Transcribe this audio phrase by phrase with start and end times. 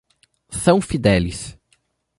[0.49, 1.55] São Fidélis